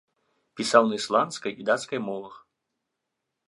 Пісаў 0.59 0.83
на 0.91 0.95
ісландскай 1.01 1.55
і 1.61 1.67
дацкай 1.69 1.99
мовах. 2.09 2.35